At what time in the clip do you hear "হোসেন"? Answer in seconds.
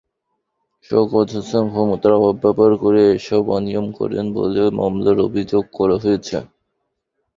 1.35-1.63